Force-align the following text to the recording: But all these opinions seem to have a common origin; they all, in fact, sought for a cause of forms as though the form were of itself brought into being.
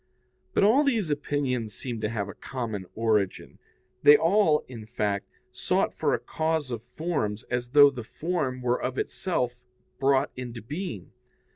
But 0.55 0.63
all 0.63 0.83
these 0.83 1.11
opinions 1.11 1.75
seem 1.75 2.01
to 2.01 2.09
have 2.09 2.27
a 2.27 2.33
common 2.33 2.87
origin; 2.95 3.59
they 4.01 4.17
all, 4.17 4.65
in 4.67 4.87
fact, 4.87 5.27
sought 5.51 5.93
for 5.93 6.15
a 6.15 6.19
cause 6.19 6.71
of 6.71 6.81
forms 6.81 7.43
as 7.51 7.69
though 7.69 7.91
the 7.91 8.03
form 8.03 8.63
were 8.63 8.81
of 8.81 8.97
itself 8.97 9.63
brought 9.99 10.31
into 10.35 10.63
being. 10.63 11.11